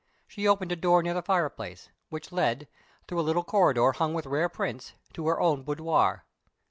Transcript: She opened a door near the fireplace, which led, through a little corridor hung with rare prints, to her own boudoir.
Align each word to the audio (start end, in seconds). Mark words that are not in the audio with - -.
She 0.27 0.47
opened 0.47 0.71
a 0.71 0.75
door 0.75 1.03
near 1.03 1.13
the 1.13 1.21
fireplace, 1.21 1.89
which 2.09 2.31
led, 2.31 2.67
through 3.07 3.19
a 3.19 3.21
little 3.21 3.43
corridor 3.43 3.91
hung 3.91 4.15
with 4.15 4.25
rare 4.25 4.49
prints, 4.49 4.93
to 5.13 5.27
her 5.27 5.39
own 5.39 5.61
boudoir. 5.61 6.25